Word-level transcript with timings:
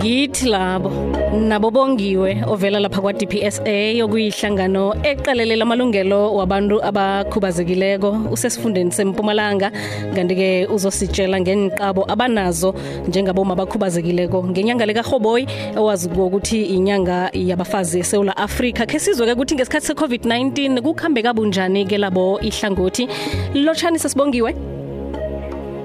Ngithi 0.00 0.48
labo 0.48 0.88
nabo 1.36 1.70
bongiwe 1.70 2.42
ovela 2.48 2.80
lapha 2.80 3.02
kwa 3.02 3.12
DPSA 3.12 4.00
yokuyihlangano 4.00 4.94
eqalelela 5.04 5.62
amalungelo 5.62 6.34
wabantu 6.36 6.80
abakhubazekileko 6.82 8.32
usesifundeni 8.32 8.92
sempumalanga. 8.92 9.70
Kanti 10.14 10.34
ke 10.34 10.66
uzositshela 10.72 11.36
ngeniqabo 11.40 12.08
abanazo 12.08 12.74
njengaboma 13.08 13.52
abakhubazekileko 13.52 14.44
ngenyanga 14.48 14.86
leka 14.86 15.02
Hoboy 15.02 15.44
owazi 15.76 16.08
ukuthi 16.08 16.64
inyanga 16.64 17.28
yabafazi 17.34 18.00
eSouth 18.00 18.32
Africa 18.36 18.86
ke 18.88 18.98
sizwe 18.98 19.26
ke 19.26 19.32
ukuthi 19.32 19.54
ngesikhathi 19.54 19.86
se 19.86 19.92
COVID-19 19.92 20.80
kukhambe 20.80 21.22
kabunjani 21.22 21.84
ke 21.84 21.98
labo 21.98 22.40
ihlangothi? 22.40 23.06
Lochani 23.52 23.98
sesibongiwe. 23.98 24.54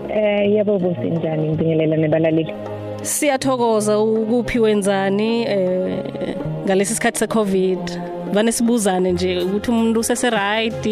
Eh 0.07 0.55
yebo 0.55 0.79
bosinjani 0.79 1.49
ngibingelela 1.49 1.97
nebalaleli. 1.97 2.74
Siyathokoza 3.05 3.99
ukuphi 3.99 4.59
wenzani 4.59 5.43
eh 5.43 6.35
ngalesi 6.65 6.95
sikhathi 6.95 7.19
se 7.19 7.27
Covid. 7.27 7.79
Vane 8.33 8.51
sibuzane 8.51 9.11
nje 9.11 9.39
ukuthi 9.39 9.71
umuntu 9.71 9.99
usese 9.99 10.29
right. 10.29 10.85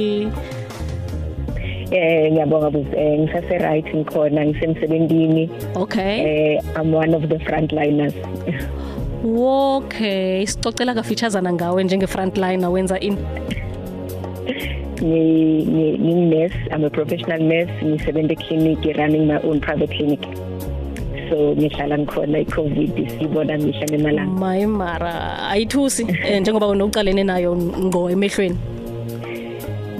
Eh 1.91 2.31
ngiyabonga 2.31 2.69
buzi 2.69 2.95
eh 2.97 3.19
ngisase 3.19 3.57
right 3.57 3.95
ngikhona 3.95 4.45
ngisemsebenzini. 4.45 5.49
Okay. 5.75 6.19
Eh 6.21 6.61
I'm 6.75 6.93
one 6.93 7.15
of 7.15 7.29
the 7.29 7.39
frontliners. 7.39 8.13
Okay, 9.25 10.45
sicocela 10.45 10.93
kafeaturesana 10.93 11.53
ngawe 11.53 11.83
njenge 11.83 12.07
frontliner 12.07 12.69
wenza 12.69 12.99
in 12.99 13.17
Ngi 15.01 15.65
ngi 15.65 15.97
ngi 15.97 16.13
nurse, 16.13 16.55
I'm 16.71 16.83
a 16.83 16.89
professional 16.89 17.39
nurse, 17.39 17.71
ngisebenza 17.85 18.33
eclinic 18.33 18.97
running 18.97 19.27
my 19.27 19.39
own 19.43 19.59
private 19.59 19.91
clinic. 19.91 20.21
So 21.33 21.55
ngihlala 21.57 21.97
ngikhona 21.97 22.39
iCovid 22.45 22.93
sibona 23.17 23.57
mihla 23.57 23.85
nemalanga. 23.89 24.37
my 24.37 24.65
mara 24.65 25.49
ayithusi 25.49 26.05
eh, 26.25 26.41
njengoba 26.41 26.67
wena 26.67 26.85
uqalene 26.85 27.23
nayo 27.23 27.55
ngqo 27.57 28.09
emehlweni. 28.13 28.57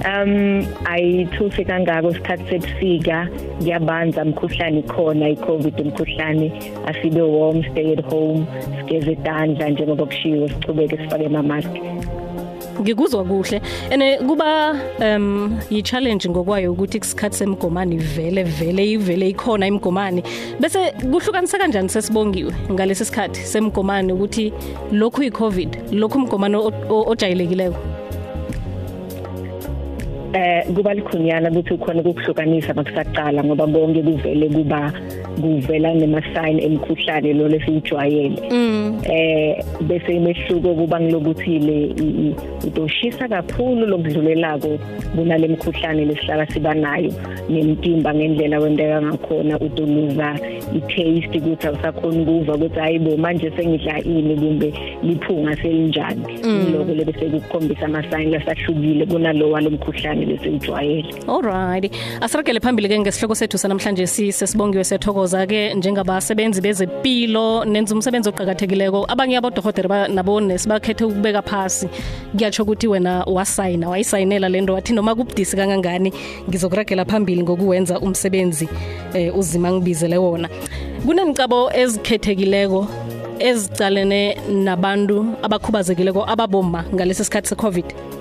Um 0.06 0.62
ayithusi 0.84 1.64
kangako 1.64 2.10
isikhathi 2.10 2.44
sebusika 2.50 3.28
kuyabanza 3.58 4.22
umkhuhlane 4.22 4.82
khona 4.82 5.28
iCovid 5.34 5.80
umkhuhlane 5.80 6.52
asibe 6.86 7.22
warm 7.22 7.64
stay 7.70 7.92
at 7.92 8.04
home 8.06 8.46
sigeze 8.78 9.12
izandla 9.12 9.68
njengoba 9.68 10.06
kushiwo 10.06 10.48
sichubeke 10.48 10.96
sifake 10.96 11.26
ama 11.26 11.42
mask 11.42 11.74
Ngikuzwa 12.80 13.24
kuhle. 13.24 13.60
Ene 13.90 14.18
kuba 14.18 14.76
um 15.00 15.58
yi 15.70 15.82
challenge 15.82 16.28
ngokwayo 16.28 16.72
ukuthi 16.72 16.98
kusikhathi 16.98 17.36
semgomani 17.36 17.96
vele 17.96 18.42
vele 18.42 18.90
ivele 18.90 19.28
ikhona 19.28 19.66
imgomani. 19.66 20.22
Bese 20.60 20.90
kuhlukanisa 20.90 21.58
kanjani 21.58 21.88
sesibongiwe 21.88 22.52
ngalesi 22.72 23.04
sikhathi 23.04 23.40
semgomani 23.40 24.12
ukuthi 24.12 24.52
lokhu 24.92 25.22
iCovid, 25.22 25.78
lokhu 25.92 26.18
umgomani 26.18 26.56
ojayelekileko. 26.90 27.93
Eh 30.34 30.66
kuba 30.74 30.94
likhunyana 30.94 31.50
ukuthi 31.50 31.74
ukhona 31.74 32.02
ukuhlukanisa 32.02 32.74
makusaqala 32.74 33.44
ngoba 33.44 33.66
bonke 33.66 34.02
kuvele 34.02 34.48
kuba 34.48 34.92
kuvela 35.40 35.94
nema 35.94 36.20
sign 36.34 36.58
emkhuhlane 36.60 37.32
lo 37.32 37.48
lesijwayele 37.48 38.42
Mm. 38.50 39.00
eh 39.04 39.64
bese 39.80 40.12
imehluko 40.16 40.74
kuba 40.74 41.00
ngilokuthi 41.00 41.58
le 41.58 41.78
utoshisa 42.66 43.28
kakhulu 43.28 43.86
lokudlulelako 43.86 44.78
kunale 45.14 45.48
mkhuhlane 45.48 46.04
lesihlala 46.04 46.46
siba 46.46 46.74
nayo. 46.74 47.12
Nemtimba 47.48 48.14
ngendlela 48.14 48.58
wendeka 48.60 49.02
ngakhona 49.02 49.58
utoluza 49.60 50.38
i-taste 50.74 51.38
ukuthi 51.38 51.66
awusakhona 51.66 52.22
ukuva 52.22 52.54
ukuthi 52.54 52.78
hayibo 52.78 53.16
manje 53.16 53.50
sengidla 53.56 54.00
ini 54.02 54.36
kumbe 54.36 54.72
liphunga 55.02 55.56
selinjani. 55.56 56.22
Lokho 56.72 56.94
lebese 56.94 57.24
kukhombisa 57.26 57.86
ama-sign 57.86 58.30
lasahlukile 58.30 59.06
kunalo 59.06 59.50
walomkhuhlane 60.24 60.26
lesijwayele 60.26 61.14
Alright. 61.28 61.92
Asiragele 62.20 62.60
phambili 62.60 62.88
ke 62.88 62.98
ngesihloko 62.98 63.34
sethu 63.34 63.58
sanamhlanje 63.58 64.06
sisesibongiwe 64.06 64.84
sethokoza 64.84 65.46
ke 65.46 65.74
njengabasebenzi 65.74 66.60
bezempilo 66.60 67.64
nenza 67.64 67.94
umsebenzi 67.94 68.28
oqhakathekileko 68.28 69.06
abanye 69.08 69.36
abodokotela 69.36 70.08
nabo 70.08 70.40
nesibakhethe 70.40 71.04
ukubeka 71.04 71.42
phasi. 71.42 71.88
Kuyatsho 72.36 72.62
ukuthi 72.62 72.88
wena 72.88 73.24
wasayina 73.24 73.88
wayisayinela 73.88 74.48
lento 74.48 74.74
wathi 74.74 74.92
noma 74.92 75.14
kubudisi 75.14 75.56
kangangani 75.56 76.12
ngizokuragela 76.48 77.04
phambili 77.04 77.42
ngokuwenza 77.42 78.00
umsebenzi 78.00 78.68
eh, 79.14 79.36
uzima 79.36 79.72
ngibizele 79.72 80.16
wona. 80.16 80.48
Kunenicabo 81.06 81.70
ezikhethekileko 81.72 82.88
ezicalene 83.38 84.36
nabantu 84.48 85.36
abakhubazekileko 85.42 86.24
ababoma 86.26 86.84
ngalesi 86.94 87.24
sikhathi 87.24 87.48
se-covid. 87.48 88.14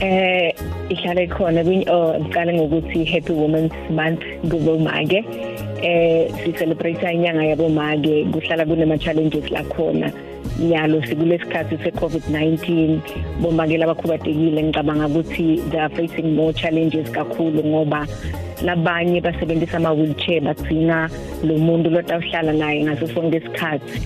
Eh 0.00 0.54
ihlala 0.88 1.22
ikhona 1.22 1.64
kwin 1.64 1.84
oh 1.88 2.18
ngicala 2.18 2.52
ngokuthi 2.52 3.04
happy 3.04 3.32
women's 3.32 3.72
month 3.90 4.22
kubomake. 4.48 5.24
Eh 5.82 6.32
si 6.44 6.52
celebrate 6.52 7.02
inyanga 7.02 7.44
yabomake 7.44 8.24
kuhlala 8.32 8.64
kunema 8.64 8.98
challenges 8.98 9.50
la 9.50 9.62
khona. 9.64 10.12
Nyalo 10.58 11.02
sikulesikhathi 11.02 11.76
se 11.84 11.90
COVID-19 11.90 13.00
bomake 13.40 13.78
labakhubatekile 13.78 14.62
ngicabanga 14.62 15.06
ukuthi 15.08 15.62
they 15.70 15.80
are 15.80 15.94
facing 15.94 16.34
more 16.34 16.52
challenges 16.52 17.10
kakhulu 17.10 17.64
ngoba 17.64 18.06
labanye 18.62 19.20
basebenzisa 19.20 19.76
ama 19.76 19.92
wheelchair 19.92 20.40
badzinga 20.40 21.10
lo 21.44 21.58
muntu 21.58 21.90
lotawuhlala 21.90 22.52
naye 22.52 22.84
ngaso 22.84 23.06
sonke 23.08 23.36
isikhathi. 23.36 24.00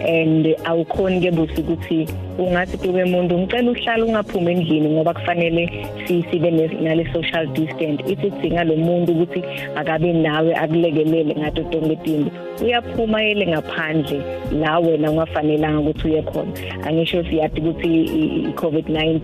And 0.00 0.46
awukhoni 0.64 1.20
ke 1.20 1.30
busi 1.30 1.60
ukuthi 1.60 2.08
ungathi 2.40 2.76
kube 2.78 3.02
umuntu 3.02 3.38
ngicela 3.38 3.70
uhlala 3.70 4.04
ungaphumi 4.04 4.52
endlini 4.52 4.88
ngoba 4.88 5.14
kufanele 5.14 5.62
sibe 6.06 6.50
nale 6.50 7.04
social 7.12 7.46
distance. 7.46 8.00
Ithi 8.06 8.30
sidinga 8.30 8.64
lo 8.64 8.76
muntu 8.76 9.12
ukuthi 9.12 9.40
akabe 9.76 10.12
nawe 10.12 10.54
akulekelele 10.54 11.34
ngato 11.34 11.62
tonke 11.70 11.98
izinto 12.04 12.30
uyaphuma 12.62 13.22
yele 13.22 13.46
ngaphandle 13.46 14.22
la 14.52 14.78
wena 14.78 15.10
ungafanelanga 15.10 15.80
ukuthi 15.80 16.08
uye 16.08 16.22
khona. 16.22 16.52
Angisho 16.86 17.24
siyathi 17.24 17.60
ukuthi 17.60 18.04
i-COVID-19 18.48 19.18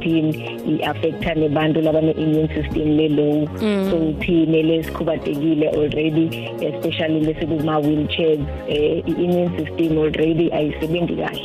i-affecta 0.69 1.34
nebantu 1.34 1.81
labane 1.81 2.12
immune 2.12 2.48
system 2.54 2.97
le 2.97 3.09
low 3.09 3.48
so 3.91 3.97
uthine 3.97 4.62
lesikhubatekile 4.62 5.69
already 5.69 6.27
especially 6.60 7.21
lesikuma 7.21 7.78
wheelchairs 7.78 8.41
eh, 8.69 9.03
i-immune 9.06 9.50
system 9.59 9.98
already 9.98 10.50
ayisebenzi 10.53 11.16
kahle. 11.16 11.43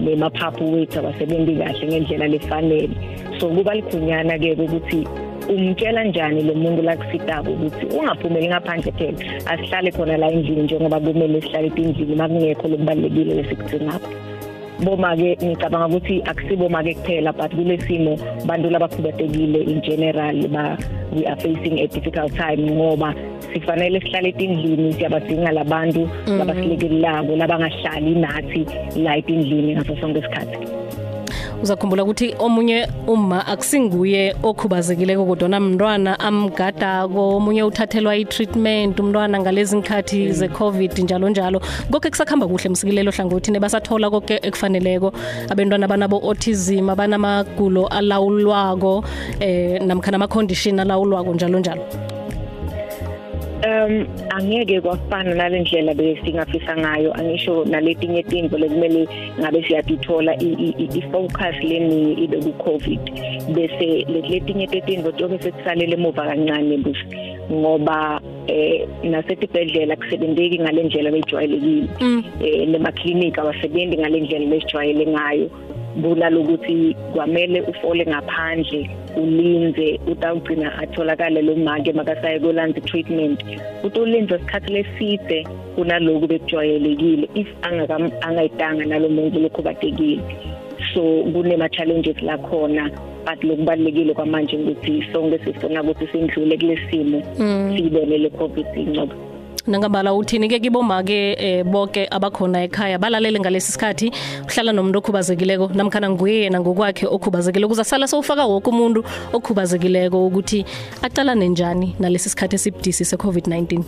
Nemaphaphu 0.00 0.72
wethu 0.72 0.98
abasebenzi 1.14 1.54
kahle 1.56 1.86
ngendlela 1.86 2.28
lefanele. 2.28 2.90
So 3.38 3.48
kuba 3.48 3.74
likhunyana 3.74 4.38
ke 4.38 4.54
ukuthi 4.54 5.06
umtshela 5.48 6.04
njani 6.04 6.42
lo 6.42 6.54
muntu 6.54 6.82
la 6.82 6.96
kusitako 6.96 7.50
ukuthi 7.50 7.86
ungaphumeli 7.86 8.48
ngaphandle 8.48 8.92
phela 8.92 9.18
asihlale 9.46 9.90
khona 9.92 10.16
la 10.16 10.30
endlini 10.30 10.62
njengoba 10.62 11.00
kumele 11.00 11.40
sihlale 11.40 11.72
endlini 11.76 12.16
makungekho 12.16 12.68
lokubalekile 12.68 13.34
lesikudingako 13.34 14.08
boma 14.84 15.16
ke 15.16 15.36
ngicabanga 15.44 15.86
ukuthi 15.86 16.22
akusibo 16.24 16.68
make 16.68 16.94
kuphela 16.94 17.32
but 17.32 17.52
kulesimo 17.54 18.18
bantu 18.46 18.70
labakhubatekile 18.70 19.60
in 19.62 19.80
general 19.82 20.48
ba 20.48 20.78
we 21.12 21.26
are 21.26 21.36
facing 21.36 21.78
a 21.78 21.86
difficult 21.86 22.32
time 22.34 22.62
ngoba 22.70 23.14
sifanele 23.52 24.00
sihlale 24.00 24.34
endlini 24.38 24.92
siyabadinga 24.92 25.52
labantu 25.52 26.08
labasilekelelako 26.26 27.36
labangahlali 27.36 28.14
nathi 28.14 28.66
la 28.96 29.16
endlini 29.16 29.74
ngaso 29.74 29.96
sonke 30.00 30.18
isikhathi. 30.18 30.73
Uzakhumbula 31.64 32.04
ukuthi 32.04 32.34
omunye 32.38 32.88
uma 33.06 33.46
akusinguye 33.46 34.36
okhubazekileko 34.42 35.24
kodwa 35.24 35.48
namntwana 35.48 36.20
amgadako. 36.20 37.36
Omunye 37.36 37.62
uthathelwa 37.62 38.16
i-treatment 38.16 39.00
umntwana 39.00 39.40
ngalezi 39.40 39.76
nkhathi 39.76 40.32
ze-covid 40.32 40.98
njalo 40.98 41.28
njalo. 41.28 41.60
Konke 41.90 42.10
kusakhamba 42.10 42.46
kuhle 42.46 42.68
msikilelo 42.70 43.10
hlangothi 43.10 43.50
nebasathola 43.50 44.10
konke 44.10 44.40
ekufaneleko. 44.42 45.12
Abantwana 45.50 45.88
banabo 45.88 46.18
autism 46.18 46.90
abanamagulo 46.90 47.86
alawulwako 47.86 49.04
eh 49.40 49.80
namkhana 49.82 50.16
ama-condition 50.16 50.80
alawulwako 50.80 51.34
njalo 51.34 51.58
njalo. 51.58 52.03
Um 53.64 54.06
angeke 54.30 54.80
kwafana 54.80 55.34
nalendlela 55.34 55.94
besingafisa 55.94 56.76
ngayo. 56.76 57.12
Angisho 57.14 57.64
naletinye 57.64 58.20
izinto 58.20 58.58
lekumele 58.58 59.08
ngabe 59.40 59.62
siyatithola 59.62 60.36
i-focus 60.36 61.56
leni 61.62 62.12
ibe 62.24 62.36
ku-covid. 62.40 63.00
Bese 63.54 64.04
letinye 64.08 64.66
tetinto 64.66 65.12
tonke 65.12 65.38
sekusalele 65.42 65.94
emuva 65.94 66.26
kancane 66.26 66.76
busi 66.78 67.06
ngoba 67.52 68.20
eh 68.48 68.88
nasetibhedlela 69.02 69.96
kusebenzeki 69.96 70.58
ngalendlela 70.58 71.10
lejwayelekile 71.10 71.88
eh 72.40 72.68
lemaklinika 72.68 73.42
abasebenzi 73.42 73.96
ngalendlela 73.98 74.46
lejwayele 74.46 75.06
ngayo. 75.06 75.50
Kunalokuthi 76.02 76.96
kwamele 77.12 77.60
ufole 77.60 78.06
ngaphandle 78.06 78.90
ulinze 79.16 80.00
utawugcina 80.06 80.78
atholakale 80.78 81.42
lo 81.42 81.56
make 81.56 81.92
makasaye 81.92 82.40
kolanzi 82.40 82.80
treatment. 82.80 83.44
Utolinza 83.84 84.36
isikhathi 84.36 84.72
leside 84.72 85.46
kunaloku 85.74 86.26
bekujwayelekile 86.26 87.28
if 87.34 87.48
angayidanga 88.20 88.84
nalomuntu 88.84 89.40
lokhubatekile 89.40 90.22
so 90.92 91.24
kunema 91.32 91.68
challenges 91.68 92.22
la 92.22 92.38
khona 92.38 92.90
but 93.24 93.44
lokubalekile 93.44 94.14
kwamanje 94.14 94.56
ukuthi 94.56 95.04
sonke 95.12 95.38
sifuna 95.38 95.82
ukuthi 95.82 96.06
sindlule 96.06 96.58
kulesimo 96.58 97.22
sibone 97.76 98.18
le 98.18 98.30
covid 98.30 98.66
inqobo 98.76 99.33
nangambala 99.66 100.14
uthini 100.14 100.48
ke 100.48 100.60
kiboma 100.60 101.02
ke 101.02 101.36
eh, 101.38 101.64
bonke 101.64 102.08
abakhona 102.10 102.64
ekhaya 102.64 102.98
balalele 102.98 103.40
ngalesi 103.40 103.72
sikhathi. 103.72 104.12
Uhlala 104.46 104.72
nomuntu 104.72 104.98
okhubazekileko 104.98 105.70
namkhana 105.74 106.10
nguye 106.10 106.42
yena 106.44 106.60
ngokwakhe 106.60 107.06
okhubazekile. 107.06 107.66
Kuzasala 107.66 108.06
sowufaka 108.06 108.44
wonke 108.46 108.70
umuntu 108.70 109.04
okhubazekileko 109.32 110.26
ukuthi 110.26 110.64
aqalane 111.02 111.48
njani 111.48 111.96
nalesi 111.98 112.28
sikhathi 112.28 112.54
esibudisi 112.56 113.04
se-covid-19 113.04 113.84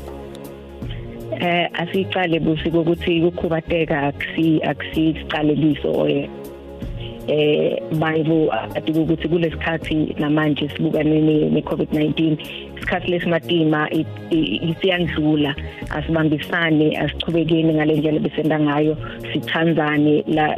eh 1.41 1.69
asiqale 1.73 2.41
busi 2.41 2.69
ukuthi 2.69 3.21
ukukhubateka 3.23 4.03
akusi 4.03 4.61
akusicaleliso 4.63 6.09
eh 7.29 7.83
bayibo 7.99 8.53
athi 8.53 8.93
ukuthi 8.93 9.29
kulesikhathi 9.29 10.15
namanje 10.19 10.69
sibukane 10.69 11.21
ne 11.51 11.61
COVID-19 11.61 12.39
isikhathi 12.77 13.11
lesimatima 13.11 13.89
isiyandlula. 14.31 15.55
Asibambisane 15.91 16.97
asichubekeni 16.97 17.75
ngalendlela 17.75 18.21
besenda 18.21 18.61
ngayo. 18.61 18.97
Sithandzane 19.33 20.25
la 20.27 20.55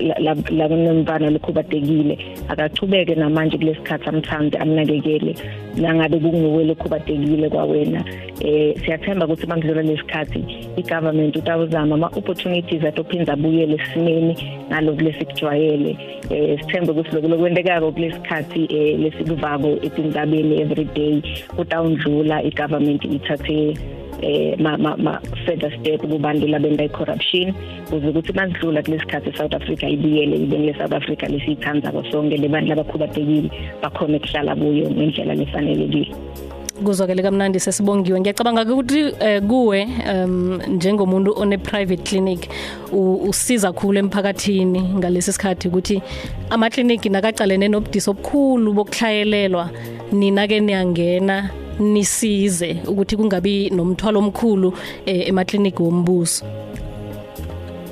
la 0.50 0.68
kunemntwana 0.68 1.30
lokhubatekile 1.30 2.18
akachubeke 2.48 3.14
namanje 3.14 3.58
kulesikhathi 3.58 4.08
amthande 4.08 4.58
amnakekele. 4.58 5.34
Nangabe 5.76 6.18
kunguwe 6.18 6.64
lokhubatekile 6.64 7.48
kwawena. 7.50 8.04
Eh 8.40 8.74
siyathemba 8.84 9.24
ukuthi 9.26 9.46
mangidlula 9.46 9.82
lesikhathi 9.82 10.44
igovernment 10.76 11.36
utawuzama 11.36 11.94
ama 11.94 12.06
opportunities 12.06 12.84
atophinza 12.84 13.32
abuyele 13.32 13.80
simeni 13.92 14.36
naloku 14.70 15.00
lesikujwayele 15.00 15.96
eh 16.30 16.57
sithembe 16.58 16.92
ukuthi 16.92 17.14
lokho 17.14 17.28
lokwendekako 17.28 17.92
kulesikhathi 17.92 18.62
eh 18.76 18.98
lesikuvako 19.00 19.70
etindzabeni 19.86 20.60
everyday 20.62 21.22
utawundlula 21.58 22.42
igovernment 22.42 23.04
ithathe 23.04 23.76
eh 24.22 24.56
ma 24.58 24.76
ma, 24.76 24.96
ma 24.96 25.20
further 25.44 25.70
step 25.78 26.00
kubantu 26.00 26.46
labenda 26.46 26.84
icorruption. 26.84 27.54
Ukuze 27.86 28.08
ukuthi 28.08 28.32
masidlula 28.32 28.82
kulesikhathi 28.82 29.36
South 29.36 29.54
Africa 29.54 29.84
ibuyele 29.88 30.36
ibe 30.36 30.58
le 30.58 30.74
South 30.74 30.92
Africa 30.92 31.24
lesithanza 31.28 31.92
kosonke 31.92 32.36
lebantu 32.36 32.68
labakhubatekile 32.68 33.50
bakhona 33.82 34.16
ukuhlala 34.16 34.56
kuyo 34.56 34.90
ngendlela 34.90 35.34
lefanelekile 35.34 36.14
kuzwakele 36.84 37.22
kamnandi 37.22 37.60
sesibongiwe. 37.60 38.20
Ngiyacabanga 38.20 38.62
ukuthi 38.62 39.02
uh, 39.04 39.46
kuwe 39.48 39.88
um 40.12 40.60
njengomuntu 40.68 41.40
one 41.40 41.58
private 41.58 42.02
clinic 42.02 42.48
usiza 43.28 43.72
kakhulu 43.72 43.98
emphakathini 43.98 44.80
ngalesi 44.80 45.32
sikhathi 45.32 45.68
ukuthi 45.68 46.02
ama 46.50 46.70
clinic 46.70 47.06
nakacalene 47.06 47.68
nobudisi 47.68 48.10
obukhulu 48.10 48.72
bokuhlayelelwa 48.72 49.70
nina 50.12 50.46
ke 50.46 50.60
niyangena 50.60 51.50
nisize 51.78 52.76
ukuthi 52.86 53.16
kungabi 53.16 53.70
nomthwalo 53.70 54.18
omkhulu 54.18 54.72
eh, 55.06 55.28
emakliniki 55.28 55.82
wombuso. 55.82 56.44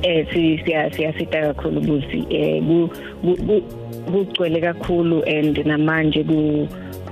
Eh 0.03 0.27
siya 0.32 0.91
siyasita 0.91 1.41
kakhulu 1.41 1.81
busi 1.81 2.27
eh 2.31 2.62
kugcwele 4.06 4.61
kakhulu 4.61 5.23
and 5.27 5.59
namanje 5.67 6.23
ku 6.25 6.69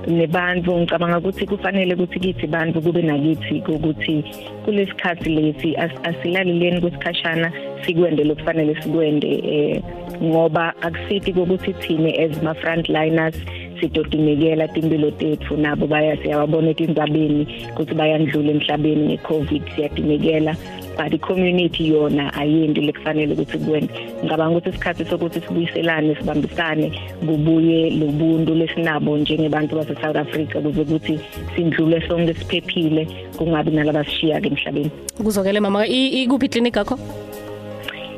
nebantu 0.07 0.77
ngicabanga 0.79 1.17
ukuthi 1.17 1.45
kufanele 1.45 1.93
ukuthi 1.93 2.19
kithi 2.19 2.47
bantu 2.47 2.81
kube 2.81 3.01
nakithi 3.01 3.63
ukuthi 3.67 4.23
kulesikhathi 4.65 5.29
lesi 5.29 5.75
asilaleleni 6.03 6.81
kwesikhashana 6.81 7.51
sikwende 7.85 8.23
lokufanele 8.23 8.75
sikwende 8.81 9.31
eh 9.55 9.81
ngoba 10.23 10.73
akusithi 10.81 11.31
ukuthi 11.31 11.73
thine 11.73 12.11
as 12.23 12.43
ma 12.43 12.53
frontliners 12.53 13.35
sidodimekela 13.79 14.67
timpilo 14.67 15.11
tethu 15.11 15.57
nabo 15.57 15.87
baya 15.87 16.17
siyababona 16.17 16.69
etindzabeni 16.69 17.47
ukuthi 17.71 17.93
bayandlula 17.95 18.51
emhlabeni 18.51 19.03
ngecovid 19.05 19.63
siyadimekela. 19.75 20.55
But 20.97 21.13
i-community 21.13 21.87
yona 21.87 22.33
ayendi 22.33 22.81
lekufanele 22.81 23.33
ukuthi 23.33 23.57
kuwena. 23.57 23.87
Ngicabanga 24.23 24.57
ukuthi 24.57 24.69
isikhathi 24.69 25.05
sokuthi 25.05 25.41
sibuyiselane 25.41 26.15
sibambisane 26.15 26.91
kubuye 27.19 27.89
lobuntu 27.89 28.55
lesinabo 28.55 29.17
njengebantu 29.17 29.75
base-south 29.75 30.15
africa 30.15 30.61
kuze 30.61 30.81
ukuthi 30.81 31.19
sindlule 31.55 32.07
sonke 32.07 32.33
siphephile 32.33 33.07
kungabi 33.37 33.71
nalabasishiya-ke 33.71 34.47
emhlabeni. 34.47 34.91
Kuzokele 35.23 35.59
mama 35.59 35.87
ikuphi 35.87 36.45
iklinikhi 36.45 36.77
yakho? 36.77 36.99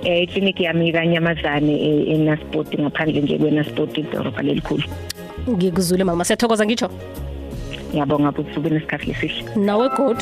Eh 0.03 0.23
ikliniki 0.23 0.63
yami 0.63 0.91
kanyamazane 0.91 1.75
enasport 2.13 2.79
ngaphandle 2.79 3.21
nje 3.21 3.37
kwenasport 3.37 3.97
idorobha 3.97 4.41
lelikhulu. 4.41 4.83
Ngikuzule 5.49 6.03
mama. 6.03 6.25
Siyathokoza 6.25 6.65
ngitsho? 6.65 6.89
Ngiyabonga 7.89 8.29
ukuthi 8.29 8.59
ube 8.59 8.69
nesikhathi 8.69 9.07
lesihle. 9.07 9.43
Nawe 9.55 9.89
god. 9.97 10.17